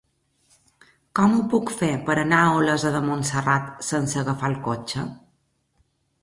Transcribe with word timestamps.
Com 1.19 1.35
ho 1.35 1.41
puc 1.51 1.73
fer 1.81 1.89
per 2.07 2.15
anar 2.21 2.39
a 2.45 2.55
Olesa 2.61 2.93
de 2.97 3.03
Montserrat 3.11 3.69
sense 3.91 4.19
agafar 4.23 4.51
el 4.55 4.57
cotxe? 4.71 5.07